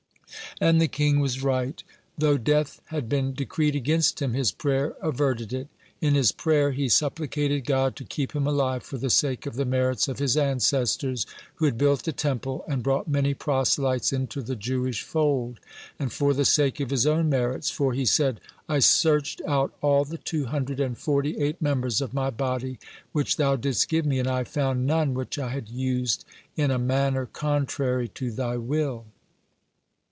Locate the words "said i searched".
18.05-19.41